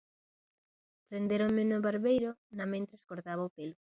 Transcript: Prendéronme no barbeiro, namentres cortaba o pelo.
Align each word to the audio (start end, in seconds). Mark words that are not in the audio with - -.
Prendéronme 1.09 1.63
no 1.65 1.77
barbeiro, 1.87 2.29
namentres 2.59 3.05
cortaba 3.09 3.47
o 3.49 3.53
pelo. 3.57 3.77